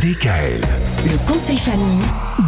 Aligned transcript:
DKL. 0.00 0.60
Le 1.04 1.26
conseil 1.26 1.56
famille 1.56 2.04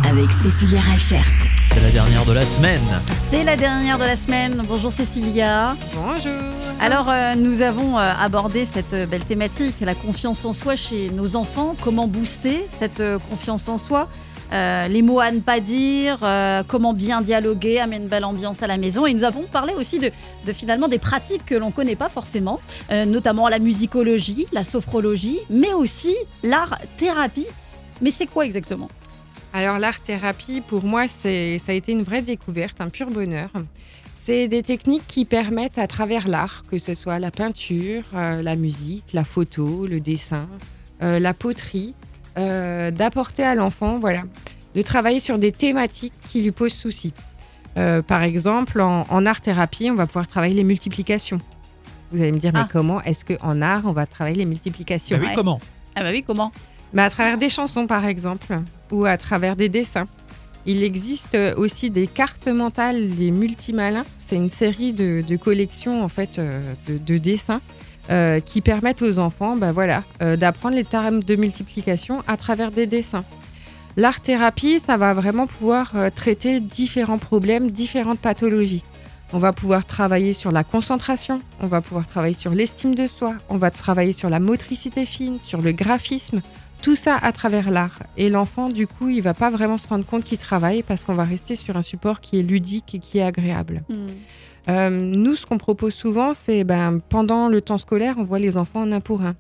avec 0.07 0.31
Cécilia 0.33 0.81
Rachert. 0.81 1.25
C'est 1.73 1.81
la 1.81 1.91
dernière 1.91 2.25
de 2.27 2.33
la 2.33 2.45
semaine. 2.45 2.83
C'est 3.31 3.43
la 3.43 3.57
dernière 3.57 3.97
de 3.97 4.05
la 4.05 4.17
semaine. 4.17 4.63
Bonjour 4.69 4.93
Cécilia. 4.93 5.75
Bonjour. 5.95 6.33
Alors 6.79 7.09
euh, 7.09 7.35
nous 7.37 7.63
avons 7.63 7.99
euh, 7.99 8.13
abordé 8.21 8.67
cette 8.67 8.93
euh, 8.93 9.07
belle 9.07 9.25
thématique, 9.25 9.77
la 9.81 9.95
confiance 9.95 10.45
en 10.45 10.53
soi 10.53 10.77
chez 10.77 11.11
nos 11.11 11.37
enfants. 11.37 11.75
Comment 11.81 12.07
booster 12.07 12.67
cette 12.79 13.01
euh, 13.01 13.19
confiance 13.31 13.67
en 13.69 13.79
soi? 13.79 14.09
Euh, 14.53 14.89
les 14.89 15.03
mots 15.03 15.21
à 15.21 15.31
ne 15.31 15.41
pas 15.41 15.61
dire, 15.61 16.21
euh, 16.23 16.63
comment 16.67 16.95
bien 16.95 17.21
dialoguer, 17.21 17.79
amener 17.81 17.99
une 17.99 18.09
belle 18.09 18.25
ambiance 18.25 18.63
à 18.63 18.67
la 18.67 18.79
maison. 18.79 19.07
Et 19.07 19.13
nous 19.13 19.25
avons 19.25 19.43
parlé 19.43 19.75
aussi 19.75 19.99
de, 19.99 20.11
finalement 20.53 20.89
des 20.89 20.99
pratiques 20.99 21.45
que 21.45 21.55
l'on 21.55 21.67
ne 21.67 21.73
connaît 21.73 21.97
pas 21.97 22.09
forcément, 22.09 22.61
euh, 22.91 23.05
notamment 23.05 23.49
la 23.49 23.59
musicologie, 23.59 24.47
la 24.53 24.65
sophrologie, 24.65 25.41
mais 25.51 25.75
aussi 25.75 26.17
l'art 26.43 26.79
thérapie. 26.97 27.47
Mais 28.01 28.11
c'est 28.11 28.27
quoi 28.27 28.47
exactement? 28.47 28.89
Alors 29.53 29.79
l'art-thérapie, 29.79 30.61
pour 30.61 30.85
moi, 30.85 31.09
c'est, 31.09 31.59
ça 31.59 31.73
a 31.73 31.75
été 31.75 31.93
une 31.93 32.03
vraie 32.03 32.23
découverte, 32.23 32.81
un 32.81 32.89
pur 32.89 33.11
bonheur. 33.11 33.51
C'est 34.15 34.47
des 34.47 34.63
techniques 34.63 35.07
qui 35.07 35.25
permettent 35.25 35.79
à 35.79 35.87
travers 35.87 36.29
l'art, 36.29 36.65
que 36.71 36.79
ce 36.79 36.95
soit 36.95 37.19
la 37.19 37.31
peinture, 37.31 38.05
la 38.13 38.57
musique, 38.57 39.15
la 39.15 39.25
photo, 39.25 39.87
le 39.87 40.01
dessin, 40.01 40.47
la 41.01 41.33
poterie, 41.33 41.95
d'apporter 42.37 43.43
à 43.45 43.55
l'enfant, 43.55 43.99
voilà, 43.99 44.23
de 44.75 44.83
travailler 44.83 45.21
sur 45.21 45.39
des 45.39 45.53
thématiques 45.53 46.13
qui 46.27 46.43
lui 46.43 46.53
posent 46.53 46.75
souci. 46.75 47.13
Euh, 47.77 48.03
par 48.03 48.23
exemple, 48.23 48.81
en, 48.81 49.07
en 49.09 49.27
art-thérapie, 49.27 49.89
on 49.91 49.95
va 49.95 50.07
pouvoir 50.07 50.27
travailler 50.27 50.55
les 50.55 50.65
multiplications. 50.65 51.41
Vous 52.11 52.21
allez 52.23 52.33
me 52.33 52.39
dire, 52.39 52.53
mais 52.55 52.61
Ah. 52.63 52.69
comment 52.71 53.03
est-ce 53.03 53.25
qu'en 53.25 53.61
art, 53.61 53.83
on 53.85 53.93
va 53.93 54.07
travailler 54.07 54.37
les 54.37 54.45
multiplications 54.47 55.17
Bah 55.17 55.23
oui, 55.25 55.29
Ouais. 55.31 55.35
comment? 55.35 55.61
Ah 55.95 56.03
bah 56.03 56.11
oui, 56.11 56.25
comment? 56.27 56.51
Mais 56.93 57.03
à 57.03 57.11
travers 57.11 57.37
des 57.39 57.51
chansons, 57.51 57.87
par 57.87 58.07
exemple, 58.07 58.61
ou 58.91 59.05
à 59.05 59.17
travers 59.19 59.57
des 59.57 59.69
dessins. 59.69 60.07
Il 60.71 60.85
existe 60.85 61.37
aussi 61.57 61.91
des 61.91 62.07
cartes 62.07 62.47
mentales, 62.47 63.09
les 63.19 63.31
multimalins. 63.31 64.05
C'est 64.21 64.37
une 64.37 64.51
série 64.51 64.93
de, 64.93 65.37
collections 65.37 66.05
en 66.05 66.09
fait 66.09 66.39
euh, 66.39 66.75
de, 66.87 66.99
de 66.99 67.19
dessins 67.19 67.61
euh, 68.11 68.41
qui 68.41 68.63
permettent 68.63 69.03
aux 69.03 69.19
enfants, 69.19 69.55
bah 69.55 69.71
voilà, 69.71 70.03
euh, 70.23 70.35
d'apprendre 70.35 70.75
les 70.75 70.85
termes 70.85 71.23
de 71.23 71.37
multiplication 71.37 72.23
à 72.27 72.39
travers 72.39 72.71
des 72.71 72.87
dessins. 72.87 73.23
L'art 73.99 74.21
thérapie, 74.21 74.79
ça 74.79 74.97
va 74.97 75.13
vraiment 75.13 75.47
pouvoir 75.47 75.93
euh, 75.95 76.09
traiter 76.09 76.61
différents 76.61 77.19
problèmes, 77.19 77.71
différentes 77.71 78.19
pathologies. 78.19 78.83
On 79.35 79.39
va 79.39 79.53
pouvoir 79.53 79.85
travailler 79.85 80.33
sur 80.33 80.53
la 80.53 80.65
concentration, 80.65 81.43
on 81.61 81.67
va 81.67 81.83
pouvoir 81.83 82.07
travailler 82.07 82.33
sur 82.33 82.53
l'estime 82.53 82.95
de 82.95 83.07
soi, 83.07 83.35
on 83.51 83.59
va 83.59 83.71
travailler 83.71 84.13
sur 84.13 84.31
la 84.31 84.41
motricité 84.41 85.05
fine, 85.05 85.39
sur 85.43 85.61
le 85.61 85.73
graphisme, 85.73 86.41
tout 86.83 86.97
ça 86.97 87.17
à 87.17 87.33
travers 87.33 87.71
l'art. 87.71 88.03
Et 88.17 88.29
l'enfant, 88.29 88.69
du 88.69 88.87
coup, 88.87 89.09
il 89.09 89.23
va 89.23 89.35
pas 89.35 89.51
vraiment 89.51 89.79
se 89.79 89.89
rendre 89.89 90.05
compte 90.05 90.25
qu'il 90.25 90.39
travaille 90.39 90.83
parce 90.83 91.05
qu'on 91.05 91.15
va 91.15 91.25
rester 91.25 91.57
sur 91.57 91.77
un 91.77 91.83
support 91.83 92.21
qui 92.21 92.39
est 92.39 92.43
ludique 92.43 92.95
et 92.95 92.99
qui 92.99 93.19
est 93.19 93.23
agréable. 93.23 93.83
Euh, 94.69 94.91
nous, 94.91 95.35
ce 95.35 95.47
qu'on 95.47 95.59
propose 95.59 95.95
souvent, 95.95 96.35
c'est 96.35 96.65
ben, 96.65 97.01
pendant 97.09 97.49
le 97.49 97.61
temps 97.61 97.79
scolaire, 97.79 98.17
on 98.19 98.23
voit 98.23 98.39
les 98.39 98.57
enfants 98.57 98.83
en 98.83 98.93
un 98.93 99.01
pour 99.01 99.23
un. 99.23 99.35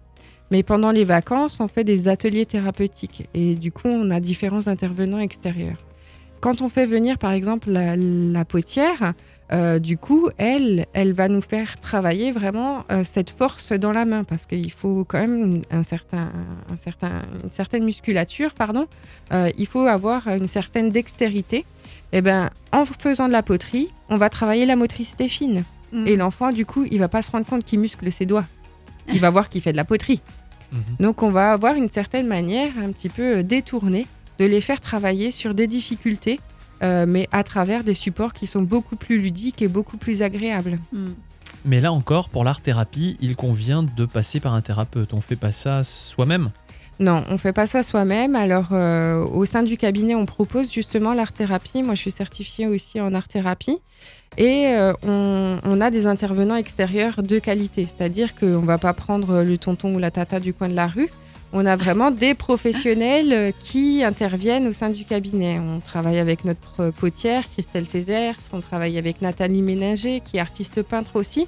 Mais 0.50 0.62
pendant 0.62 0.90
les 0.90 1.04
vacances, 1.04 1.60
on 1.60 1.68
fait 1.68 1.84
des 1.84 2.08
ateliers 2.08 2.46
thérapeutiques. 2.46 3.28
Et 3.34 3.54
du 3.54 3.70
coup, 3.70 3.88
on 3.88 4.10
a 4.10 4.20
différents 4.20 4.66
intervenants 4.66 5.18
extérieurs. 5.18 5.76
Quand 6.40 6.62
on 6.62 6.68
fait 6.68 6.86
venir, 6.86 7.18
par 7.18 7.32
exemple, 7.32 7.70
la, 7.70 7.96
la 7.96 8.44
potière, 8.44 9.12
euh, 9.52 9.78
du 9.78 9.96
coup, 9.96 10.28
elle, 10.36 10.86
elle 10.92 11.14
va 11.14 11.28
nous 11.28 11.40
faire 11.40 11.78
travailler 11.80 12.32
vraiment 12.32 12.84
euh, 12.90 13.02
cette 13.04 13.30
force 13.30 13.72
dans 13.72 13.92
la 13.92 14.04
main, 14.04 14.24
parce 14.24 14.46
qu'il 14.46 14.70
faut 14.70 15.04
quand 15.04 15.20
même 15.20 15.62
un 15.70 15.82
certain, 15.82 16.30
un 16.70 16.76
certain, 16.76 17.22
une 17.42 17.50
certaine 17.50 17.84
musculature, 17.84 18.52
pardon. 18.54 18.86
Euh, 19.32 19.50
il 19.56 19.66
faut 19.66 19.86
avoir 19.86 20.28
une 20.28 20.48
certaine 20.48 20.90
dextérité. 20.90 21.64
Et 22.12 22.20
ben, 22.20 22.50
en 22.72 22.84
faisant 22.84 23.26
de 23.26 23.32
la 23.32 23.42
poterie, 23.42 23.88
on 24.08 24.16
va 24.16 24.28
travailler 24.28 24.66
la 24.66 24.76
motricité 24.76 25.28
fine. 25.28 25.64
Mm. 25.92 26.06
Et 26.06 26.16
l'enfant, 26.16 26.52
du 26.52 26.66
coup, 26.66 26.84
il 26.90 26.98
va 26.98 27.08
pas 27.08 27.22
se 27.22 27.30
rendre 27.30 27.46
compte 27.46 27.64
qu'il 27.64 27.80
muscle 27.80 28.10
ses 28.12 28.26
doigts. 28.26 28.44
Il 29.08 29.20
va 29.20 29.30
voir 29.36 29.48
qu'il 29.48 29.62
fait 29.62 29.72
de 29.72 29.76
la 29.76 29.84
poterie. 29.84 30.20
Mhm. 30.72 30.82
Donc, 31.00 31.22
on 31.22 31.30
va 31.30 31.52
avoir 31.52 31.74
une 31.74 31.88
certaine 31.88 32.26
manière 32.26 32.72
un 32.78 32.92
petit 32.92 33.08
peu 33.08 33.42
détournée 33.42 34.06
de 34.38 34.44
les 34.44 34.60
faire 34.60 34.80
travailler 34.80 35.30
sur 35.30 35.54
des 35.54 35.66
difficultés, 35.66 36.40
euh, 36.82 37.06
mais 37.08 37.28
à 37.32 37.42
travers 37.42 37.84
des 37.84 37.94
supports 37.94 38.32
qui 38.32 38.46
sont 38.46 38.62
beaucoup 38.62 38.96
plus 38.96 39.18
ludiques 39.18 39.62
et 39.62 39.68
beaucoup 39.68 39.96
plus 39.96 40.22
agréables. 40.22 40.78
Mm. 40.92 41.06
Mais 41.64 41.80
là 41.80 41.92
encore, 41.92 42.28
pour 42.28 42.44
l'art 42.44 42.60
thérapie, 42.60 43.16
il 43.20 43.36
convient 43.36 43.82
de 43.82 44.06
passer 44.06 44.40
par 44.40 44.54
un 44.54 44.60
thérapeute. 44.60 45.12
On 45.12 45.20
fait 45.20 45.36
pas 45.36 45.52
ça 45.52 45.82
soi-même? 45.82 46.50
Non, 47.00 47.24
on 47.30 47.38
fait 47.38 47.52
pas 47.52 47.66
ça 47.66 47.82
soi-même. 47.82 48.34
Alors, 48.34 48.68
euh, 48.72 49.24
au 49.24 49.44
sein 49.44 49.62
du 49.62 49.76
cabinet, 49.76 50.14
on 50.14 50.26
propose 50.26 50.72
justement 50.72 51.14
l'art-thérapie. 51.14 51.82
Moi, 51.82 51.94
je 51.94 52.00
suis 52.00 52.10
certifiée 52.10 52.66
aussi 52.66 53.00
en 53.00 53.14
art-thérapie. 53.14 53.78
Et 54.36 54.66
euh, 54.68 54.92
on, 55.02 55.60
on 55.62 55.80
a 55.80 55.90
des 55.90 56.06
intervenants 56.06 56.56
extérieurs 56.56 57.22
de 57.22 57.38
qualité. 57.38 57.86
C'est-à-dire 57.86 58.34
qu'on 58.34 58.60
va 58.60 58.78
pas 58.78 58.94
prendre 58.94 59.42
le 59.42 59.58
tonton 59.58 59.94
ou 59.94 59.98
la 59.98 60.10
tata 60.10 60.40
du 60.40 60.52
coin 60.52 60.68
de 60.68 60.74
la 60.74 60.88
rue. 60.88 61.10
On 61.52 61.64
a 61.64 61.76
vraiment 61.76 62.10
des 62.10 62.34
professionnels 62.34 63.32
euh, 63.32 63.52
qui 63.58 64.04
interviennent 64.04 64.66
au 64.66 64.72
sein 64.72 64.90
du 64.90 65.04
cabinet. 65.04 65.58
On 65.58 65.80
travaille 65.80 66.18
avec 66.18 66.44
notre 66.44 66.90
potière, 66.90 67.44
Christelle 67.50 67.88
Césaire. 67.88 68.36
On 68.52 68.60
travaille 68.60 68.98
avec 68.98 69.22
Nathalie 69.22 69.62
Méninger, 69.62 70.20
qui 70.20 70.36
est 70.36 70.40
artiste 70.40 70.82
peintre 70.82 71.16
aussi. 71.16 71.46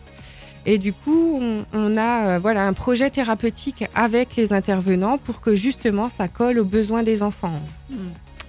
Et 0.67 0.79
du 0.79 0.93
coup, 0.93 1.41
on, 1.73 1.97
a 1.97 2.27
euh, 2.27 2.39
voilà, 2.39 2.67
un 2.67 2.73
projet 2.73 3.11
thérapeutique 3.11 3.85
avec 3.95 4.37
les 4.37 4.53
intervenants 4.53 5.19
pour 5.19 5.41
que 5.41 5.55
justement 5.55 6.09
ça 6.09 6.29
colle 6.29 6.59
aux 6.59 6.65
besoins 6.65 7.03
des 7.03 7.23
enfants. 7.23 7.61
Mm. 7.91 7.97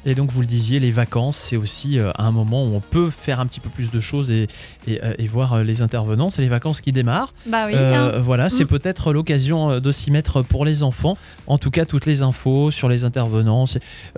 Et 0.06 0.16
donc, 0.16 0.32
vous 0.32 0.42
le 0.42 0.48
disiez, 0.48 0.80
les 0.80 0.90
vacances, 0.90 1.38
c'est 1.38 1.58
aussi 1.58 2.00
euh, 2.00 2.12
un 2.18 2.32
moment 2.32 2.66
où 2.66 2.74
on 2.76 2.80
peut 2.80 3.12
faire 3.12 3.40
un 3.40 3.46
petit 3.46 3.60
peu 3.60 3.70
plus 3.70 3.92
de 3.92 4.00
choses 4.00 4.32
et, 4.32 4.48
et, 4.88 5.00
euh, 5.04 5.14
et 5.20 5.28
voir 5.28 5.54
euh, 5.54 5.64
les 5.64 5.84
intervenants. 5.84 6.32
C'est 6.32 6.42
les 6.42 6.50
vacances 6.50 6.82
qui 6.82 6.92
démarrent. 6.92 7.34
Bah 7.46 7.66
oui. 7.68 7.74
Euh, 7.76 8.18
hein. 8.18 8.20
voilà, 8.20 8.50
c'est 8.50 8.64
Mm. 8.64 8.68
peut-être 8.68 9.14
l'occasion 9.14 9.80
de 9.80 9.92
s'y 9.92 10.10
mettre 10.10 10.42
pour 10.42 10.66
les 10.66 10.82
enfants. 10.82 11.18
En 11.46 11.58
tout 11.60 11.70
cas, 11.70 11.86
toutes 11.86 12.08
les 12.08 12.24
infos 12.24 12.72
sur 12.72 12.90
les 12.90 13.04
intervenants, 13.04 13.66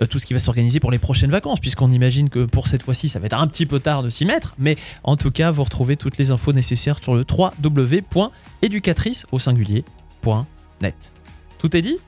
tout 0.08 0.18
ce 0.18 0.24
qui 0.26 0.32
va 0.32 0.38
s'organiser 0.38 0.80
pour 0.80 0.90
les 0.90 0.98
prochaines 0.98 1.30
vacances, 1.30 1.60
puisqu'on 1.60 1.90
imagine 1.90 2.30
que 2.30 2.44
pour 2.46 2.66
cette 2.68 2.82
fois-ci, 2.82 3.08
ça 3.10 3.18
va 3.18 3.26
être 3.26 3.38
un 3.38 3.46
petit 3.46 3.66
peu 3.66 3.78
tard 3.78 4.02
de 4.02 4.08
s'y 4.10 4.24
mettre. 4.24 4.54
Mais 4.58 4.76
en 5.02 5.16
tout 5.16 5.30
cas, 5.30 5.50
vous 5.50 5.64
retrouvez 5.64 5.96
toutes 5.96 6.16
les 6.18 6.30
infos 6.30 6.52
nécessaires 6.54 6.98
sur 7.02 7.14
le 7.14 7.24
www.éducatrice 7.28 9.26
au 9.32 9.38
singulier.net. 9.38 11.12
Tout 11.58 11.76
est 11.76 11.82
dit? 11.82 11.98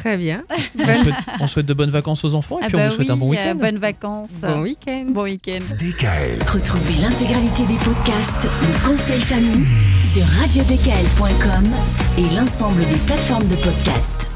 Très 0.00 0.16
bien. 0.16 0.42
on 0.78 0.94
souhaite, 1.02 1.14
on 1.40 1.46
souhaite 1.46 1.66
de 1.66 1.74
bonnes 1.74 1.90
vacances 1.90 2.24
aux 2.24 2.34
enfants 2.34 2.58
et 2.58 2.62
Ah 2.64 2.66
puis 2.68 2.76
bah 2.78 2.84
on 2.86 2.88
vous 2.88 2.94
souhaite 2.96 3.10
un 3.10 3.16
bon 3.18 3.28
week-end. 3.28 3.54
bonnes 3.54 3.76
vacances. 3.76 4.30
Bon 4.40 4.62
week-end. 4.62 5.04
Bon 5.10 5.24
week-end. 5.24 5.60
DKL. 5.78 6.38
Retrouvez 6.48 7.02
l'intégralité 7.02 7.66
des 7.66 7.76
podcasts 7.76 8.48
Le 8.62 8.88
conseil 8.88 9.20
famille 9.20 9.66
sur 10.10 10.24
radiodkl.com 10.24 11.68
et 12.16 12.34
l'ensemble 12.34 12.80
des 12.86 12.96
plateformes 13.06 13.46
de 13.46 13.56
podcasts. 13.56 14.29